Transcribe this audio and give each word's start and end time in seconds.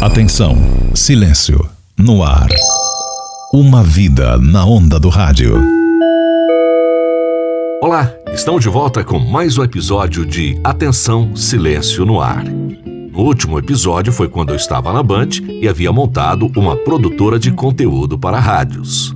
Atenção, 0.00 0.56
silêncio, 0.94 1.68
no 1.94 2.22
ar. 2.22 2.48
Uma 3.52 3.82
vida 3.82 4.38
na 4.38 4.64
onda 4.64 4.98
do 4.98 5.10
rádio. 5.10 5.62
Olá, 7.82 8.10
estamos 8.32 8.62
de 8.62 8.70
volta 8.70 9.04
com 9.04 9.18
mais 9.18 9.58
um 9.58 9.62
episódio 9.62 10.24
de 10.24 10.58
Atenção, 10.64 11.36
Silêncio 11.36 12.06
no 12.06 12.18
Ar. 12.18 12.42
No 12.46 13.18
último 13.18 13.58
episódio 13.58 14.10
foi 14.10 14.26
quando 14.26 14.50
eu 14.50 14.56
estava 14.56 14.90
na 14.90 15.02
Band 15.02 15.28
e 15.60 15.68
havia 15.68 15.92
montado 15.92 16.50
uma 16.56 16.76
produtora 16.76 17.38
de 17.38 17.52
conteúdo 17.52 18.18
para 18.18 18.40
rádios. 18.40 19.14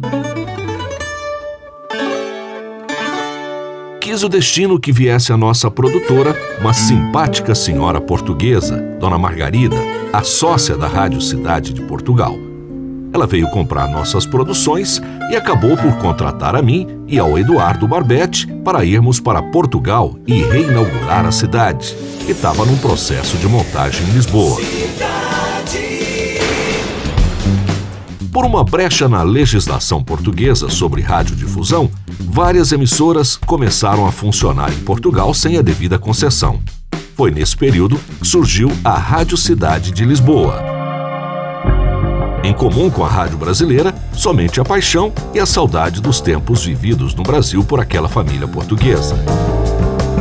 Quis 4.03 4.23
o 4.23 4.29
destino 4.29 4.79
que 4.79 4.93
viesse 4.93 5.33
a 5.33 5.37
nossa 5.39 5.71
produtora, 5.71 6.37
uma 6.61 6.75
simpática 6.75 7.55
senhora 7.55 8.03
portuguesa, 8.03 8.77
Dona 9.01 9.17
Margarida, 9.17 9.94
a 10.15 10.23
sócia 10.23 10.77
da 10.77 10.87
Rádio 10.87 11.21
Cidade 11.21 11.73
de 11.73 11.81
Portugal. 11.83 12.37
Ela 13.13 13.27
veio 13.27 13.51
comprar 13.51 13.89
nossas 13.89 14.25
produções 14.25 15.03
e 15.29 15.35
acabou 15.35 15.77
por 15.77 15.93
contratar 15.99 16.55
a 16.55 16.63
mim 16.63 16.87
e 17.09 17.19
ao 17.19 17.37
Eduardo 17.37 17.89
Barbete 17.89 18.47
para 18.65 18.85
irmos 18.85 19.19
para 19.19 19.43
Portugal 19.43 20.17
e 20.25 20.41
reinaugurar 20.41 21.27
a 21.27 21.33
cidade, 21.33 21.97
que 22.25 22.31
estava 22.31 22.65
num 22.65 22.79
processo 22.79 23.37
de 23.39 23.49
montagem 23.49 24.07
em 24.07 24.13
Lisboa. 24.13 24.61
Por 28.33 28.45
uma 28.45 28.63
brecha 28.63 29.09
na 29.09 29.25
legislação 29.25 30.01
portuguesa 30.05 30.71
sobre 30.71 31.03
radiodifusão, 31.03 31.91
várias 32.21 32.71
emissoras 32.71 33.37
começaram 33.37 34.07
a 34.07 34.13
funcionar 34.13 34.73
em 34.73 34.79
Portugal 34.85 35.35
sem 35.35 35.59
a 35.59 35.63
devida 35.63 35.99
concessão. 35.99 36.61
Foi 37.17 37.31
nesse 37.31 37.57
período 37.57 37.97
que 38.21 38.27
surgiu 38.27 38.73
a 38.85 38.99
Rádio 38.99 39.37
Cidade 39.37 39.93
de 39.93 40.05
Lisboa. 40.05 40.61
Em 42.43 42.53
comum 42.53 42.91
com 42.91 43.05
a 43.05 43.09
rádio 43.09 43.39
brasileira, 43.39 43.95
somente 44.13 44.61
a 44.61 44.65
paixão 44.65 45.13
e 45.33 45.39
a 45.39 45.47
saudade 45.47 46.01
dos 46.01 46.21
tempos 46.21 46.65
vividos 46.65 47.15
no 47.15 47.23
Brasil 47.23 47.63
por 47.65 47.81
aquela 47.81 48.09
família 48.09 48.49
portuguesa. 48.49 49.15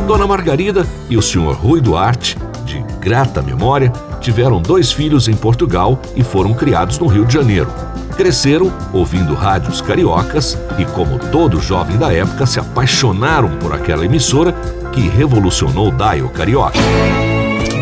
Dona 0.05 0.27
Margarida 0.27 0.87
e 1.09 1.17
o 1.17 1.21
Sr. 1.21 1.53
Rui 1.53 1.81
Duarte, 1.81 2.37
de 2.63 2.79
grata 2.99 3.41
memória, 3.41 3.91
tiveram 4.21 4.61
dois 4.61 4.91
filhos 4.91 5.27
em 5.27 5.33
Portugal 5.33 5.99
e 6.15 6.23
foram 6.23 6.53
criados 6.53 6.99
no 6.99 7.07
Rio 7.07 7.25
de 7.25 7.33
Janeiro, 7.33 7.71
Cresceram 8.15 8.71
ouvindo 8.93 9.33
rádios 9.33 9.81
cariocas 9.81 10.55
e, 10.77 10.85
como 10.85 11.17
todo 11.17 11.59
jovem 11.59 11.97
da 11.97 12.13
época, 12.13 12.45
se 12.45 12.59
apaixonaram 12.59 13.57
por 13.57 13.73
aquela 13.73 14.05
emissora 14.05 14.53
que 14.93 15.09
revolucionou 15.09 15.89
o 15.89 15.91
dial 15.91 16.29
carioca. 16.29 16.79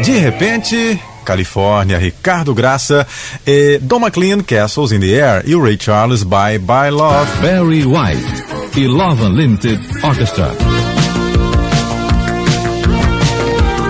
De 0.03 0.11
repente, 0.17 0.99
Califórnia, 1.23 1.97
Ricardo 1.97 2.53
Graça, 2.53 3.05
e 3.45 3.77
Don 3.79 3.99
McLean, 3.99 4.41
Castles 4.41 4.91
in 4.91 4.99
the 4.99 5.13
Air 5.19 5.43
e 5.45 5.55
o 5.55 5.61
Ray 5.61 5.77
Charles, 5.79 6.23
Bye 6.23 6.57
Bye 6.57 6.91
Love. 6.91 7.29
Barry 7.41 7.85
White 7.85 8.79
e 8.79 8.87
Love 8.87 9.23
Unlimited 9.23 9.79
Orchestra. 10.03 10.49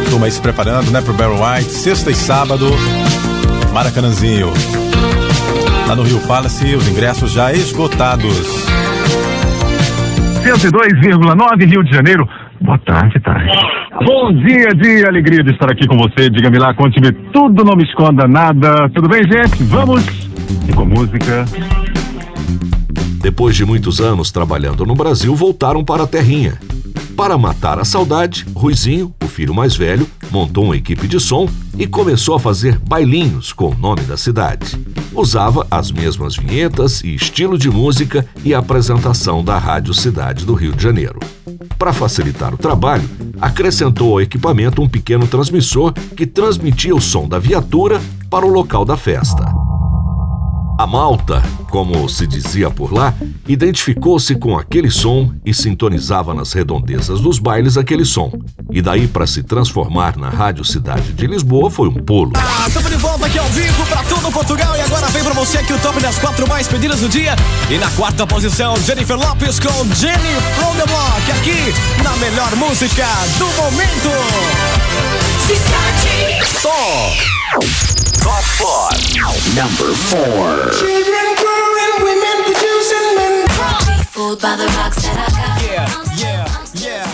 Turma 0.09 0.25
aí 0.25 0.31
se 0.31 0.41
preparando, 0.41 0.91
né, 0.91 1.01
pro 1.01 1.13
Barry 1.13 1.33
White, 1.33 1.71
sexta 1.71 2.11
e 2.11 2.15
sábado, 2.15 2.67
Maracanãzinho. 3.73 4.51
Lá 5.87 5.95
no 5.95 6.03
Rio 6.03 6.19
Palace, 6.21 6.75
os 6.75 6.87
ingressos 6.87 7.31
já 7.31 7.53
esgotados. 7.53 8.35
102,9 10.43 11.65
Rio 11.65 11.83
de 11.83 11.91
Janeiro. 11.93 12.27
Boa 12.71 12.79
tarde, 12.85 13.19
tarde. 13.19 13.51
Bom 14.05 14.31
dia, 14.31 14.69
dia, 14.69 15.05
alegria 15.05 15.43
de 15.43 15.51
estar 15.51 15.69
aqui 15.69 15.85
com 15.85 15.97
você. 15.97 16.29
Diga-me 16.29 16.57
lá, 16.57 16.73
conte-me 16.73 17.11
tudo, 17.33 17.65
não 17.65 17.75
me 17.75 17.83
esconda 17.83 18.29
nada. 18.29 18.87
Tudo 18.95 19.09
bem, 19.09 19.23
gente? 19.23 19.61
Vamos! 19.63 20.01
E 20.69 20.71
com 20.71 20.85
música. 20.85 21.43
Depois 23.21 23.57
de 23.57 23.65
muitos 23.65 23.99
anos 23.99 24.31
trabalhando 24.31 24.85
no 24.85 24.95
Brasil, 24.95 25.35
voltaram 25.35 25.83
para 25.83 26.03
a 26.03 26.07
terrinha. 26.07 26.53
Para 27.21 27.37
matar 27.37 27.77
a 27.77 27.85
saudade, 27.85 28.47
Ruizinho, 28.55 29.13
o 29.23 29.27
filho 29.27 29.53
mais 29.53 29.75
velho, 29.75 30.09
montou 30.31 30.63
uma 30.63 30.75
equipe 30.75 31.07
de 31.07 31.19
som 31.19 31.47
e 31.77 31.85
começou 31.85 32.33
a 32.33 32.39
fazer 32.39 32.79
bailinhos 32.79 33.53
com 33.53 33.69
o 33.69 33.77
nome 33.77 34.01
da 34.01 34.17
cidade. 34.17 34.83
Usava 35.13 35.67
as 35.69 35.91
mesmas 35.91 36.35
vinhetas 36.35 37.03
e 37.03 37.13
estilo 37.13 37.59
de 37.59 37.69
música 37.69 38.27
e 38.43 38.55
apresentação 38.55 39.43
da 39.43 39.55
Rádio 39.59 39.93
Cidade 39.93 40.47
do 40.47 40.55
Rio 40.55 40.71
de 40.75 40.81
Janeiro. 40.81 41.19
Para 41.77 41.93
facilitar 41.93 42.55
o 42.55 42.57
trabalho, 42.57 43.07
acrescentou 43.39 44.13
ao 44.13 44.21
equipamento 44.21 44.81
um 44.81 44.89
pequeno 44.89 45.27
transmissor 45.27 45.93
que 45.93 46.25
transmitia 46.25 46.95
o 46.95 46.99
som 46.99 47.27
da 47.27 47.37
viatura 47.37 48.01
para 48.31 48.47
o 48.47 48.49
local 48.49 48.83
da 48.83 48.97
festa. 48.97 49.60
A 50.81 50.87
malta, 50.87 51.43
como 51.69 52.09
se 52.09 52.25
dizia 52.25 52.67
por 52.71 52.91
lá, 52.91 53.13
identificou-se 53.47 54.33
com 54.33 54.57
aquele 54.57 54.89
som 54.89 55.31
e 55.45 55.53
sintonizava 55.53 56.33
nas 56.33 56.53
redondezas 56.53 57.21
dos 57.21 57.37
bailes 57.37 57.77
aquele 57.77 58.03
som. 58.03 58.31
E 58.71 58.81
daí 58.81 59.07
para 59.07 59.27
se 59.27 59.43
transformar 59.43 60.17
na 60.17 60.29
Rádio 60.29 60.65
Cidade 60.65 61.13
de 61.13 61.27
Lisboa 61.27 61.69
foi 61.69 61.87
um 61.87 61.93
pulo. 61.93 62.31
Ah, 62.33 62.65
estamos 62.67 62.89
de 62.89 62.97
volta 62.97 63.27
aqui 63.27 63.37
ao 63.37 63.45
vivo 63.49 63.85
para 63.85 64.01
todo 64.05 64.31
Portugal 64.31 64.75
e 64.75 64.81
agora 64.81 65.05
vem 65.09 65.23
para 65.23 65.35
você 65.35 65.59
aqui 65.59 65.71
o 65.71 65.77
top 65.77 66.01
das 66.01 66.17
quatro 66.17 66.49
mais 66.49 66.67
pedidas 66.67 66.99
do 66.99 67.07
dia. 67.07 67.35
E 67.69 67.77
na 67.77 67.91
quarta 67.91 68.25
posição, 68.25 68.75
Jennifer 68.77 69.17
Lopes 69.17 69.59
com 69.59 69.85
Jenny 69.93 70.33
from 70.55 70.73
the 70.77 70.85
Block, 70.87 71.31
aqui 71.31 72.03
na 72.03 72.17
melhor 72.17 72.55
música 72.55 73.05
do 73.37 73.45
momento. 73.61 74.09
Cidade. 75.45 76.59
Top. 76.63 78.00
Top 79.53 79.67
4. 79.67 79.67
Number 79.67 79.93
4. 79.95 80.71
Children 80.73 81.35
growing, 81.35 81.95
women 82.03 82.37
producing 82.45 83.15
men. 83.15 83.47
Fooled 84.11 84.41
by 84.41 84.55
the 84.55 84.65
rocks 84.77 85.01
that 85.03 85.17
I 85.17 85.27
got. 85.35 85.61
Yeah, 85.69 85.89
yeah, 86.17 86.45
yeah. 86.75 87.11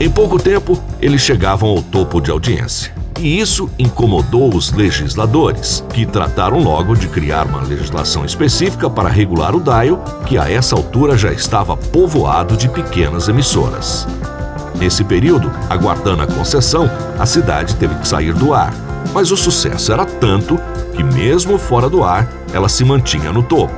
Em 0.00 0.10
pouco 0.10 0.38
tempo, 0.38 0.82
eles 1.00 1.20
chegavam 1.20 1.70
ao 1.70 1.82
topo 1.82 2.20
de 2.20 2.30
audiência. 2.30 2.94
E 3.18 3.38
isso 3.40 3.70
incomodou 3.78 4.54
os 4.54 4.72
legisladores, 4.72 5.84
que 5.92 6.04
trataram 6.04 6.58
logo 6.62 6.94
de 6.94 7.08
criar 7.08 7.46
uma 7.46 7.62
legislação 7.62 8.24
específica 8.24 8.88
para 8.90 9.08
regular 9.08 9.54
o 9.54 9.60
dial, 9.60 10.02
que 10.26 10.36
a 10.36 10.50
essa 10.50 10.76
altura 10.76 11.16
já 11.16 11.32
estava 11.32 11.76
povoado 11.76 12.56
de 12.56 12.68
pequenas 12.68 13.28
emissoras. 13.28 14.06
Nesse 14.78 15.02
período, 15.02 15.50
aguardando 15.70 16.22
a 16.22 16.26
concessão, 16.26 16.90
a 17.18 17.24
cidade 17.24 17.74
teve 17.76 17.94
que 17.96 18.06
sair 18.06 18.34
do 18.34 18.52
ar. 18.52 18.85
Mas 19.12 19.30
o 19.30 19.36
sucesso 19.36 19.92
era 19.92 20.04
tanto 20.04 20.58
que, 20.94 21.02
mesmo 21.02 21.58
fora 21.58 21.88
do 21.88 22.02
ar, 22.02 22.30
ela 22.52 22.68
se 22.68 22.84
mantinha 22.84 23.32
no 23.32 23.42
topo. 23.42 23.74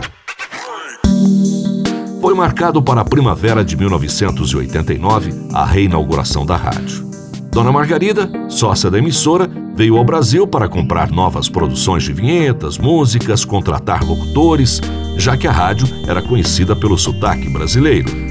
Foi 2.20 2.34
marcado 2.34 2.82
para 2.82 3.00
a 3.00 3.04
primavera 3.04 3.64
de 3.64 3.76
1989 3.76 5.32
a 5.52 5.64
reinauguração 5.64 6.44
da 6.44 6.56
rádio. 6.56 7.08
Dona 7.50 7.72
Margarida, 7.72 8.30
sócia 8.48 8.90
da 8.90 8.98
emissora, 8.98 9.48
veio 9.74 9.96
ao 9.96 10.04
Brasil 10.04 10.46
para 10.46 10.68
comprar 10.68 11.10
novas 11.10 11.48
produções 11.48 12.02
de 12.02 12.12
vinhetas, 12.12 12.76
músicas, 12.76 13.44
contratar 13.44 14.04
locutores, 14.04 14.80
já 15.16 15.36
que 15.36 15.46
a 15.46 15.52
rádio 15.52 15.88
era 16.06 16.20
conhecida 16.20 16.76
pelo 16.76 16.98
sotaque 16.98 17.48
brasileiro 17.48 18.28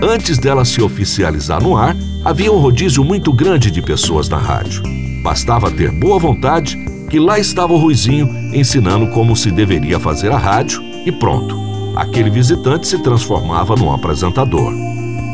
Antes 0.00 0.38
dela 0.38 0.64
se 0.64 0.80
oficializar 0.80 1.60
no 1.60 1.76
ar, 1.76 1.96
havia 2.24 2.52
um 2.52 2.58
rodízio 2.58 3.02
muito 3.02 3.32
grande 3.32 3.68
de 3.68 3.82
pessoas 3.82 4.28
na 4.28 4.38
rádio. 4.38 4.97
Bastava 5.28 5.70
ter 5.70 5.90
boa 5.90 6.18
vontade, 6.18 6.78
que 7.10 7.20
lá 7.20 7.38
estava 7.38 7.74
o 7.74 7.76
Ruizinho 7.76 8.50
ensinando 8.50 9.08
como 9.08 9.36
se 9.36 9.50
deveria 9.50 10.00
fazer 10.00 10.32
a 10.32 10.38
rádio 10.38 10.82
e 11.04 11.12
pronto. 11.12 11.54
Aquele 11.94 12.30
visitante 12.30 12.88
se 12.88 13.02
transformava 13.02 13.76
num 13.76 13.92
apresentador. 13.92 14.72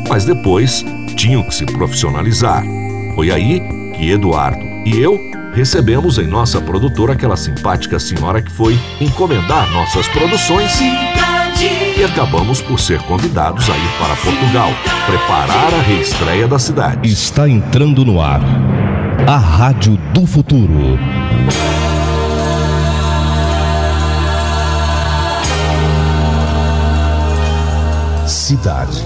Mas 0.09 0.25
depois 0.25 0.83
tinham 1.15 1.41
que 1.43 1.55
se 1.55 1.65
profissionalizar. 1.65 2.65
Foi 3.15 3.31
aí 3.31 3.61
que 3.95 4.11
Eduardo 4.11 4.59
e 4.85 4.99
eu 4.99 5.17
recebemos 5.53 6.17
em 6.17 6.27
nossa 6.27 6.59
produtora 6.59 7.13
aquela 7.13 7.37
simpática 7.37 7.97
senhora 7.97 8.41
que 8.41 8.51
foi 8.51 8.77
encomendar 8.99 9.71
nossas 9.71 10.09
produções 10.09 10.77
e 11.97 12.03
acabamos 12.03 12.61
por 12.61 12.81
ser 12.81 13.01
convidados 13.03 13.69
a 13.69 13.77
ir 13.77 13.89
para 13.97 14.15
Portugal, 14.17 14.71
preparar 15.05 15.73
a 15.73 15.81
reestreia 15.83 16.49
da 16.49 16.59
cidade. 16.59 17.09
Está 17.09 17.47
entrando 17.47 18.03
no 18.03 18.19
ar 18.19 18.41
a 19.27 19.37
Rádio 19.37 19.97
do 20.13 20.27
Futuro. 20.27 20.99
Cidade. 28.27 29.03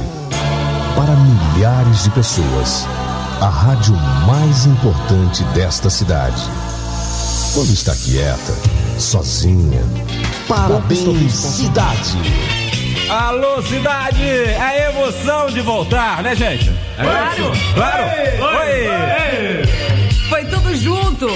Para 0.96 1.16
milhares 1.16 2.04
de 2.04 2.10
pessoas, 2.10 2.86
a 3.40 3.48
rádio 3.48 3.96
mais 4.28 4.66
importante 4.66 5.44
desta 5.54 5.90
cidade. 5.90 6.44
Quando 7.54 7.72
está 7.72 7.96
quieta, 7.96 8.54
sozinha. 8.98 9.82
Parabéns, 10.48 11.34
cidade! 11.34 12.18
Alô, 13.10 13.62
cidade! 13.62 14.22
É 14.22 14.62
a 14.62 14.90
emoção 14.90 15.48
de 15.48 15.62
voltar, 15.62 16.22
né, 16.22 16.36
gente? 16.36 16.70
É 16.98 17.04
claro! 17.04 17.52
Claro! 17.74 18.04
Oi, 18.04 18.20
oi, 18.40 18.90
oi. 18.90 19.20
Foi 19.68 19.89
junto! 20.76 21.28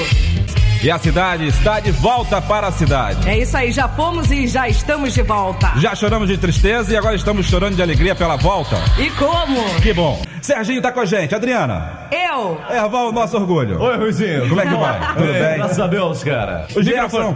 E 0.83 0.91
a 0.91 1.00
cidade 1.00 1.47
está 1.47 1.80
de 1.80 1.91
volta 1.91 2.41
para 2.41 2.68
a 2.68 2.71
cidade. 2.71 3.27
É 3.30 3.38
isso 3.39 3.56
aí, 3.56 3.71
já 3.71 3.88
fomos 3.88 4.30
e 4.30 4.47
já 4.47 4.68
estamos 4.68 5.13
de 5.13 5.21
volta. 5.21 5.71
Já 5.77 5.95
choramos 5.95 6.27
de 6.27 6.38
tristeza 6.38 6.91
e 6.91 6.97
agora 6.97 7.15
estamos 7.15 7.45
chorando 7.45 7.75
de 7.77 7.81
alegria 7.81 8.13
pela 8.13 8.35
volta. 8.35 8.75
E 9.00 9.09
como? 9.12 9.63
Que 9.81 9.94
bom. 9.94 10.21
Serginho 10.41 10.81
tá 10.81 10.91
com 10.91 11.00
a 11.00 11.06
gente. 11.06 11.33
Adriana. 11.33 12.09
Eu. 12.12 12.59
Erval, 12.69 13.07
o 13.07 13.12
nosso 13.13 13.38
orgulho. 13.38 13.80
Oi, 13.81 13.95
Ruizinho. 13.95 14.50
Como 14.50 14.59
é 14.59 14.65
que 14.65 14.75
vai? 14.75 15.00
Tudo 15.15 15.24
É, 15.33 15.47
bem? 15.50 15.57
Graças 15.59 15.79
a 15.79 15.88
Deus, 15.88 16.21
cara. 16.21 16.68
O 16.75 16.83
Gerson, 16.83 17.33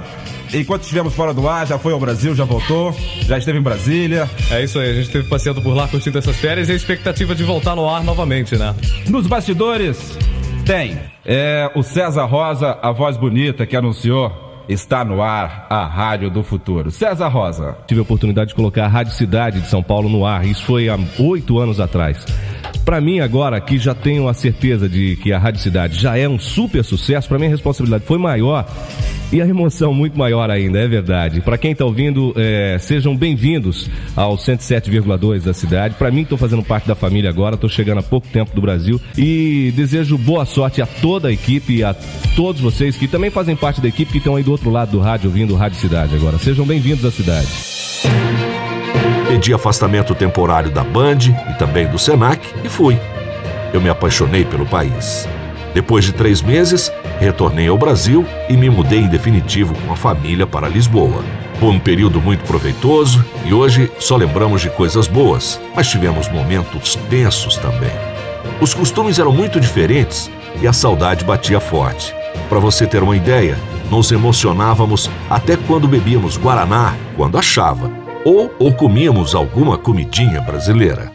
enquanto 0.53 0.81
estivemos 0.81 1.13
fora 1.15 1.33
do 1.33 1.47
ar, 1.47 1.65
já 1.65 1.79
foi 1.79 1.93
ao 1.93 2.00
Brasil, 2.01 2.35
já 2.35 2.43
voltou, 2.43 2.93
já 3.21 3.38
esteve 3.38 3.59
em 3.59 3.63
Brasília. 3.63 4.29
É 4.51 4.61
isso 4.61 4.77
aí, 4.77 4.89
a 4.89 4.93
gente 4.93 5.05
esteve 5.05 5.25
passeando 5.29 5.61
por 5.61 5.73
lá 5.73 5.88
curtindo 5.88 6.17
essas 6.17 6.35
férias 6.35 6.67
e 6.67 6.73
a 6.73 6.75
expectativa 6.75 7.33
de 7.33 7.45
voltar 7.45 7.77
no 7.77 7.88
ar 7.89 8.03
novamente, 8.03 8.57
né? 8.57 8.75
Nos 9.07 9.25
bastidores, 9.25 10.17
tem 10.67 10.99
é, 11.25 11.71
o 11.75 11.81
César 11.81 12.25
Rosa, 12.25 12.77
a 12.81 12.91
voz 12.91 13.15
bonita 13.15 13.65
que 13.65 13.75
anunciou. 13.75 14.45
Está 14.67 15.05
no 15.05 15.21
ar 15.21 15.65
a 15.69 15.85
Rádio 15.85 16.29
do 16.29 16.43
Futuro. 16.43 16.91
César 16.91 17.29
Rosa. 17.29 17.77
Tive 17.87 18.01
a 18.01 18.03
oportunidade 18.03 18.49
de 18.49 18.55
colocar 18.55 18.83
a 18.83 18.87
Rádio 18.89 19.13
Cidade 19.13 19.61
de 19.61 19.67
São 19.69 19.81
Paulo 19.81 20.09
no 20.09 20.25
ar. 20.25 20.45
Isso 20.45 20.65
foi 20.65 20.89
há 20.89 20.99
oito 21.19 21.57
anos 21.57 21.79
atrás. 21.79 22.25
Para 22.85 23.01
mim 23.01 23.19
agora, 23.19 23.59
que 23.59 23.77
já 23.77 23.93
tenho 23.93 24.27
a 24.27 24.33
certeza 24.33 24.87
de 24.87 25.15
que 25.17 25.33
a 25.33 25.39
Rádio 25.39 25.61
Cidade 25.61 25.99
já 25.99 26.17
é 26.17 26.27
um 26.27 26.39
super 26.39 26.83
sucesso, 26.83 27.27
para 27.27 27.37
mim 27.37 27.47
a 27.47 27.49
responsabilidade 27.49 28.05
foi 28.05 28.17
maior 28.17 28.65
e 29.31 29.41
a 29.41 29.47
emoção 29.47 29.93
muito 29.93 30.17
maior 30.17 30.49
ainda, 30.49 30.79
é 30.79 30.87
verdade. 30.87 31.41
Para 31.41 31.57
quem 31.57 31.71
está 31.71 31.83
ouvindo, 31.83 32.33
é, 32.37 32.77
sejam 32.79 33.15
bem-vindos 33.15 33.89
ao 34.15 34.37
107,2 34.37 35.43
da 35.43 35.53
cidade. 35.53 35.95
Para 35.95 36.09
mim, 36.09 36.21
estou 36.21 36.37
fazendo 36.37 36.63
parte 36.63 36.87
da 36.87 36.95
família 36.95 37.29
agora, 37.29 37.55
estou 37.55 37.69
chegando 37.69 37.99
há 37.99 38.03
pouco 38.03 38.27
tempo 38.27 38.55
do 38.55 38.61
Brasil 38.61 39.01
e 39.17 39.73
desejo 39.75 40.17
boa 40.17 40.45
sorte 40.45 40.81
a 40.81 40.85
toda 40.85 41.27
a 41.27 41.31
equipe 41.31 41.77
e 41.77 41.83
a 41.83 41.93
todos 42.35 42.61
vocês 42.61 42.95
que 42.95 43.07
também 43.07 43.29
fazem 43.29 43.55
parte 43.55 43.81
da 43.81 43.87
equipe 43.87 44.11
que 44.11 44.17
estão 44.17 44.35
aí 44.35 44.43
do 44.43 44.51
outro 44.51 44.69
lado 44.69 44.91
do 44.91 44.99
rádio 44.99 45.29
ouvindo 45.29 45.55
Rádio 45.55 45.79
Cidade 45.79 46.15
agora. 46.15 46.37
Sejam 46.37 46.65
bem-vindos 46.65 47.03
à 47.03 47.11
cidade. 47.11 47.76
Pedi 49.27 49.53
afastamento 49.53 50.15
temporário 50.15 50.71
da 50.71 50.85
Band 50.85 51.18
e 51.50 51.53
também 51.59 51.85
do 51.85 52.00
Senac 52.00 52.41
e 52.63 52.69
fui. 52.69 52.97
Eu 53.74 53.81
me 53.81 53.89
apaixonei 53.89 54.45
pelo 54.45 54.65
país. 54.65 55.27
Depois 55.74 56.06
de 56.06 56.13
três 56.13 56.41
meses, 56.41 56.91
retornei 57.19 57.68
ao 57.68 57.77
Brasil 57.77 58.25
e 58.47 58.56
me 58.56 58.69
mudei 58.69 59.00
em 59.00 59.09
definitivo 59.09 59.75
com 59.85 59.91
a 59.91 59.97
família 59.97 60.47
para 60.47 60.69
Lisboa. 60.69 61.21
Foi 61.59 61.69
um 61.69 61.79
período 61.79 62.21
muito 62.21 62.45
proveitoso 62.45 63.24
e 63.45 63.53
hoje 63.53 63.91
só 64.00 64.15
lembramos 64.15 64.62
de 64.62 64.69
coisas 64.69 65.07
boas, 65.07 65.59
mas 65.75 65.89
tivemos 65.89 66.29
momentos 66.29 66.95
tensos 67.09 67.57
também. 67.57 67.91
Os 68.62 68.74
costumes 68.74 69.19
eram 69.19 69.33
muito 69.33 69.59
diferentes 69.59 70.31
e 70.62 70.68
a 70.68 70.71
saudade 70.71 71.25
batia 71.25 71.59
forte. 71.59 72.15
Para 72.47 72.59
você 72.59 72.88
ter 72.88 73.03
uma 73.03 73.18
ideia, 73.18 73.59
nos 73.91 74.09
emocionávamos 74.09 75.09
até 75.29 75.57
quando 75.57 75.85
bebíamos 75.85 76.38
guaraná, 76.38 76.95
quando 77.18 77.38
achava, 77.38 78.06
ou, 78.27 78.53
ou 78.59 78.74
comíamos 78.74 79.33
alguma 79.33 79.77
comidinha 79.77 80.41
brasileira. 80.41 81.13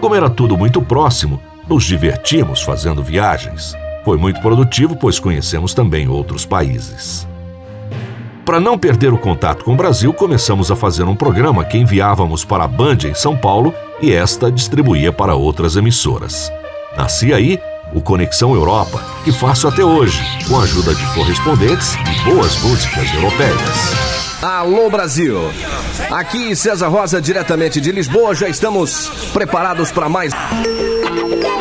Como 0.00 0.14
era 0.14 0.30
tudo 0.30 0.56
muito 0.56 0.80
próximo, 0.80 1.42
nos 1.68 1.82
divertimos 1.82 2.62
fazendo 2.62 3.02
viagens. 3.02 3.74
Foi 4.04 4.16
muito 4.16 4.40
produtivo, 4.40 4.94
pois 4.94 5.18
conhecemos 5.18 5.74
também 5.74 6.06
outros 6.06 6.46
países. 6.46 7.26
Para 8.44 8.60
não 8.60 8.78
perder 8.78 9.12
o 9.12 9.18
contato 9.18 9.64
com 9.64 9.72
o 9.72 9.76
Brasil, 9.76 10.12
começamos 10.12 10.70
a 10.70 10.76
fazer 10.76 11.02
um 11.04 11.16
programa 11.16 11.64
que 11.64 11.76
enviávamos 11.76 12.44
para 12.44 12.62
a 12.62 12.68
Band 12.68 12.98
em 13.04 13.14
São 13.14 13.36
Paulo 13.36 13.74
e 14.00 14.12
esta 14.12 14.52
distribuía 14.52 15.12
para 15.12 15.34
outras 15.34 15.74
emissoras. 15.74 16.52
Nascia 16.96 17.34
aí 17.34 17.58
o 17.92 18.00
Conexão 18.00 18.54
Europa, 18.54 19.02
que 19.24 19.32
faço 19.32 19.66
até 19.66 19.84
hoje, 19.84 20.20
com 20.46 20.56
a 20.56 20.62
ajuda 20.62 20.94
de 20.94 21.14
correspondentes 21.14 21.94
e 21.94 22.30
boas 22.30 22.56
músicas 22.62 23.12
europeias. 23.14 24.23
Alô 24.44 24.90
Brasil! 24.90 25.50
Aqui 26.10 26.54
César 26.54 26.88
Rosa, 26.88 27.18
diretamente 27.18 27.80
de 27.80 27.90
Lisboa, 27.90 28.34
já 28.34 28.46
estamos 28.46 29.08
preparados 29.32 29.90
para 29.90 30.06
mais. 30.06 30.34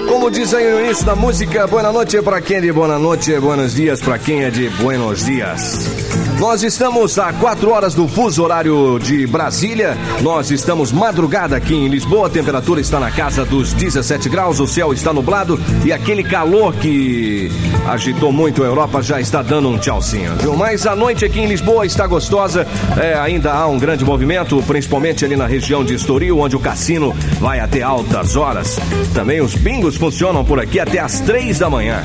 Como 0.09 0.29
diz 0.29 0.53
aí 0.53 0.69
no 0.69 0.81
início 0.81 1.05
da 1.05 1.15
música, 1.15 1.65
boa 1.65 1.93
noite 1.93 2.21
para 2.21 2.41
quem 2.41 2.57
é 2.57 2.59
de 2.59 2.73
boa 2.73 2.99
noite, 2.99 3.39
buenos 3.39 3.73
dias 3.73 4.01
para 4.01 4.19
quem 4.19 4.43
é 4.43 4.49
de 4.49 4.67
buenos 4.67 5.23
dias. 5.23 6.02
Nós 6.43 6.61
estamos 6.61 7.17
a 7.17 7.31
4 7.31 7.71
horas 7.71 7.95
do 7.95 8.05
fuso 8.05 8.43
horário 8.43 8.99
de 8.99 9.25
Brasília. 9.25 9.97
Nós 10.21 10.51
estamos 10.51 10.91
madrugada 10.91 11.55
aqui 11.55 11.73
em 11.73 11.87
Lisboa. 11.87 12.27
A 12.27 12.29
temperatura 12.29 12.81
está 12.81 12.99
na 12.99 13.09
casa 13.09 13.45
dos 13.45 13.71
17 13.71 14.27
graus. 14.27 14.59
O 14.59 14.67
céu 14.67 14.91
está 14.91 15.13
nublado 15.13 15.57
e 15.85 15.93
aquele 15.93 16.21
calor 16.21 16.73
que 16.73 17.49
agitou 17.87 18.33
muito 18.33 18.61
a 18.61 18.65
Europa 18.65 19.01
já 19.01 19.21
está 19.21 19.41
dando 19.41 19.69
um 19.69 19.77
tchauzinho, 19.77 20.35
viu? 20.35 20.53
Mas 20.57 20.85
a 20.85 20.97
noite 20.97 21.23
aqui 21.23 21.39
em 21.39 21.45
Lisboa 21.45 21.85
está 21.85 22.05
gostosa. 22.05 22.67
É, 23.01 23.13
ainda 23.13 23.53
há 23.53 23.65
um 23.67 23.79
grande 23.79 24.03
movimento, 24.03 24.61
principalmente 24.67 25.23
ali 25.23 25.37
na 25.37 25.47
região 25.47 25.81
de 25.81 25.93
Estoril, 25.93 26.39
onde 26.39 26.57
o 26.57 26.59
cassino 26.59 27.15
vai 27.39 27.61
até 27.61 27.81
altas 27.81 28.35
horas. 28.35 28.77
Também 29.13 29.39
os 29.39 29.55
bingos 29.55 29.95
funcionam 29.95 30.43
por 30.43 30.59
aqui 30.59 30.77
até 30.77 30.99
às 30.99 31.21
3 31.21 31.57
da 31.59 31.69
manhã. 31.69 32.03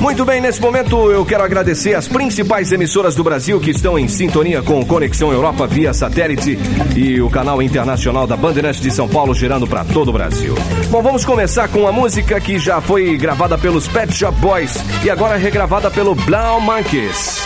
Muito 0.00 0.26
bem, 0.26 0.42
nesse 0.42 0.60
momento 0.60 1.10
eu 1.10 1.24
quero 1.24 1.42
agradecer 1.42 1.94
as 1.94 2.06
principais 2.06 2.70
emissoras 2.70 3.14
do 3.14 3.24
Brasil 3.24 3.45
que 3.46 3.70
estão 3.70 3.96
em 3.96 4.08
sintonia 4.08 4.60
com 4.60 4.84
Conexão 4.84 5.32
Europa 5.32 5.68
via 5.68 5.94
satélite 5.94 6.58
e 6.96 7.20
o 7.20 7.30
canal 7.30 7.62
internacional 7.62 8.26
da 8.26 8.36
Bandeirantes 8.36 8.80
de 8.80 8.90
São 8.90 9.08
Paulo 9.08 9.32
girando 9.32 9.68
para 9.68 9.84
todo 9.84 10.08
o 10.08 10.12
Brasil. 10.12 10.54
Bom, 10.90 11.00
vamos 11.00 11.24
começar 11.24 11.68
com 11.68 11.86
a 11.86 11.92
música 11.92 12.40
que 12.40 12.58
já 12.58 12.80
foi 12.80 13.16
gravada 13.16 13.56
pelos 13.56 13.86
Pet 13.86 14.12
Shop 14.12 14.36
Boys 14.40 14.74
e 15.04 15.10
agora 15.10 15.36
regravada 15.36 15.88
pelo 15.90 16.16
Blau 16.16 16.60
Monkeys. 16.60 17.40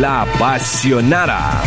La 0.00 0.26
Passionara. 0.36 1.62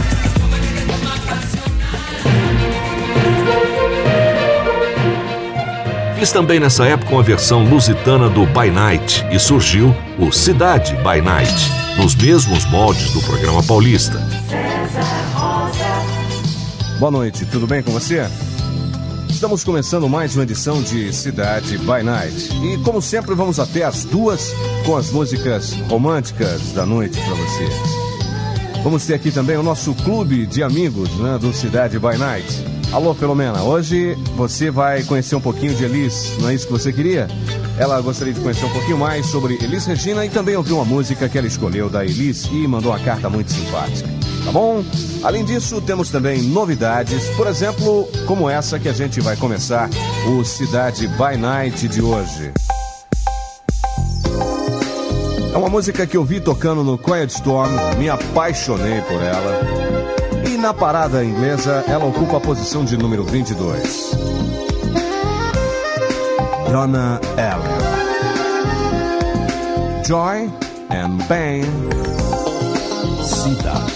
Fiz 6.21 6.31
também 6.31 6.59
nessa 6.59 6.85
época 6.85 7.13
uma 7.13 7.23
versão 7.23 7.63
lusitana 7.63 8.29
do 8.29 8.45
By 8.45 8.69
Night 8.69 9.25
e 9.31 9.39
surgiu 9.39 9.95
o 10.19 10.31
Cidade 10.31 10.95
By 10.97 11.19
Night, 11.19 11.71
nos 12.01 12.15
mesmos 12.15 12.65
moldes 12.65 13.11
do 13.11 13.21
programa 13.21 13.61
paulista. 13.61 14.19
Boa 16.97 17.11
noite, 17.11 17.45
tudo 17.45 17.67
bem 17.67 17.83
com 17.83 17.91
você? 17.91 18.27
Estamos 19.29 19.63
começando 19.63 20.09
mais 20.09 20.35
uma 20.35 20.41
edição 20.41 20.81
de 20.81 21.13
Cidade 21.13 21.77
by 21.77 22.01
Night. 22.03 22.49
E 22.63 22.79
como 22.79 23.03
sempre, 23.03 23.35
vamos 23.35 23.59
até 23.59 23.83
as 23.83 24.03
duas 24.03 24.51
com 24.83 24.97
as 24.97 25.11
músicas 25.11 25.73
românticas 25.89 26.71
da 26.71 26.87
noite 26.87 27.19
para 27.19 27.35
você. 27.35 27.69
Vamos 28.83 29.05
ter 29.05 29.13
aqui 29.13 29.29
também 29.29 29.57
o 29.57 29.63
nosso 29.63 29.93
clube 29.93 30.47
de 30.47 30.63
amigos 30.63 31.07
né, 31.19 31.37
do 31.37 31.53
Cidade 31.53 31.99
by 31.99 32.17
Night. 32.17 32.80
Alô, 32.91 33.13
Filomena, 33.13 33.63
hoje 33.63 34.15
você 34.35 34.69
vai 34.69 35.01
conhecer 35.03 35.33
um 35.33 35.39
pouquinho 35.39 35.73
de 35.73 35.85
Elis, 35.85 36.33
não 36.39 36.49
é 36.49 36.53
isso 36.53 36.65
que 36.65 36.73
você 36.73 36.91
queria? 36.91 37.25
Ela 37.79 38.01
gostaria 38.01 38.33
de 38.33 38.39
conhecer 38.41 38.65
um 38.65 38.69
pouquinho 38.69 38.97
mais 38.97 39.27
sobre 39.27 39.53
Elis 39.63 39.85
Regina 39.85 40.25
e 40.25 40.29
também 40.29 40.57
ouvir 40.57 40.73
uma 40.73 40.83
música 40.83 41.29
que 41.29 41.37
ela 41.37 41.47
escolheu 41.47 41.89
da 41.89 42.03
Elis 42.03 42.49
e 42.51 42.67
mandou 42.67 42.91
uma 42.91 42.99
carta 42.99 43.29
muito 43.29 43.49
simpática. 43.49 44.09
Tá 44.43 44.51
bom? 44.51 44.83
Além 45.23 45.45
disso, 45.45 45.79
temos 45.79 46.09
também 46.09 46.41
novidades, 46.41 47.29
por 47.37 47.47
exemplo, 47.47 48.09
como 48.25 48.49
essa 48.49 48.77
que 48.77 48.89
a 48.89 48.93
gente 48.93 49.21
vai 49.21 49.37
começar 49.37 49.89
o 50.27 50.43
Cidade 50.43 51.07
by 51.07 51.37
Night 51.37 51.87
de 51.87 52.01
hoje. 52.01 52.51
É 55.53 55.57
uma 55.57 55.69
música 55.69 56.05
que 56.05 56.17
eu 56.17 56.25
vi 56.25 56.41
tocando 56.41 56.83
no 56.83 56.97
Quiet 56.97 57.31
Storm, 57.31 57.71
me 57.97 58.09
apaixonei 58.09 58.99
por 59.01 59.21
ela. 59.21 60.00
Na 60.61 60.75
parada 60.75 61.25
inglesa, 61.25 61.83
ela 61.87 62.05
ocupa 62.05 62.37
a 62.37 62.39
posição 62.39 62.85
de 62.85 62.95
número 62.95 63.23
22. 63.23 64.11
Donna 66.71 67.19
Allen. 67.35 67.81
Joy 70.05 70.51
and 70.91 71.17
Pain. 71.27 71.63
Cidade. 73.23 73.91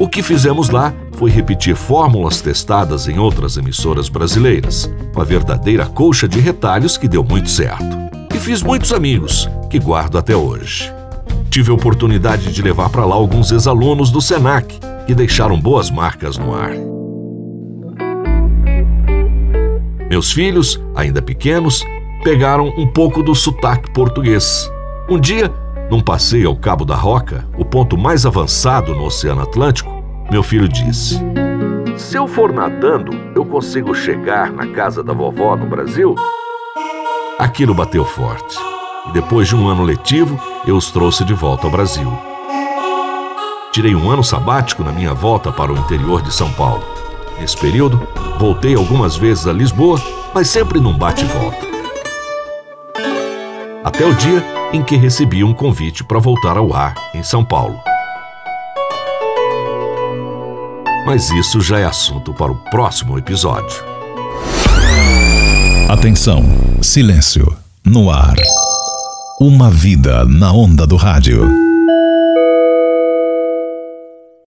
O 0.00 0.08
que 0.08 0.24
fizemos 0.24 0.70
lá 0.70 0.92
foi 1.12 1.30
repetir 1.30 1.76
fórmulas 1.76 2.40
testadas 2.40 3.06
em 3.06 3.20
outras 3.20 3.56
emissoras 3.56 4.08
brasileiras, 4.08 4.90
uma 5.14 5.24
verdadeira 5.24 5.86
colcha 5.86 6.26
de 6.26 6.40
retalhos 6.40 6.96
que 6.96 7.06
deu 7.06 7.22
muito 7.22 7.48
certo. 7.48 8.03
Fiz 8.44 8.62
muitos 8.62 8.92
amigos, 8.92 9.48
que 9.70 9.78
guardo 9.78 10.18
até 10.18 10.36
hoje. 10.36 10.92
Tive 11.48 11.70
a 11.70 11.74
oportunidade 11.74 12.52
de 12.52 12.60
levar 12.60 12.90
para 12.90 13.06
lá 13.06 13.14
alguns 13.14 13.50
ex-alunos 13.50 14.10
do 14.10 14.20
SENAC, 14.20 14.80
que 15.06 15.14
deixaram 15.14 15.58
boas 15.58 15.90
marcas 15.90 16.36
no 16.36 16.54
ar. 16.54 16.72
Meus 20.10 20.30
filhos, 20.30 20.78
ainda 20.94 21.22
pequenos, 21.22 21.82
pegaram 22.22 22.68
um 22.76 22.86
pouco 22.86 23.22
do 23.22 23.34
sotaque 23.34 23.90
português. 23.92 24.70
Um 25.08 25.18
dia, 25.18 25.50
num 25.90 26.02
passeio 26.02 26.50
ao 26.50 26.56
Cabo 26.56 26.84
da 26.84 26.96
Roca, 26.96 27.48
o 27.56 27.64
ponto 27.64 27.96
mais 27.96 28.26
avançado 28.26 28.94
no 28.94 29.06
Oceano 29.06 29.40
Atlântico, 29.40 29.90
meu 30.30 30.42
filho 30.42 30.68
disse: 30.68 31.18
se 31.96 32.18
eu 32.18 32.28
for 32.28 32.52
nadando, 32.52 33.10
eu 33.34 33.46
consigo 33.46 33.94
chegar 33.94 34.52
na 34.52 34.66
casa 34.66 35.02
da 35.02 35.14
vovó 35.14 35.56
no 35.56 35.64
Brasil? 35.64 36.14
Aquilo 37.38 37.74
bateu 37.74 38.04
forte. 38.04 38.56
E 39.08 39.12
depois 39.12 39.48
de 39.48 39.56
um 39.56 39.68
ano 39.68 39.82
letivo, 39.82 40.38
eu 40.64 40.76
os 40.76 40.92
trouxe 40.92 41.24
de 41.24 41.34
volta 41.34 41.66
ao 41.66 41.70
Brasil. 41.70 42.10
Tirei 43.72 43.94
um 43.94 44.08
ano 44.08 44.22
sabático 44.22 44.84
na 44.84 44.92
minha 44.92 45.12
volta 45.12 45.50
para 45.50 45.72
o 45.72 45.76
interior 45.76 46.22
de 46.22 46.32
São 46.32 46.50
Paulo. 46.52 46.82
Nesse 47.38 47.56
período, 47.56 48.06
voltei 48.38 48.76
algumas 48.76 49.16
vezes 49.16 49.48
a 49.48 49.52
Lisboa, 49.52 50.00
mas 50.32 50.48
sempre 50.48 50.78
num 50.78 50.96
bate-volta. 50.96 51.66
Até 53.82 54.06
o 54.06 54.14
dia 54.14 54.42
em 54.72 54.82
que 54.82 54.96
recebi 54.96 55.42
um 55.42 55.52
convite 55.52 56.04
para 56.04 56.20
voltar 56.20 56.56
ao 56.56 56.72
ar 56.72 56.94
em 57.12 57.22
São 57.24 57.44
Paulo. 57.44 57.80
Mas 61.04 61.30
isso 61.30 61.60
já 61.60 61.80
é 61.80 61.84
assunto 61.84 62.32
para 62.32 62.52
o 62.52 62.56
próximo 62.70 63.18
episódio. 63.18 63.84
Atenção, 65.88 66.42
silêncio, 66.84 67.56
no 67.82 68.10
ar. 68.10 68.36
Uma 69.40 69.70
vida 69.70 70.24
na 70.26 70.52
onda 70.52 70.86
do 70.86 70.96
rádio. 70.96 71.63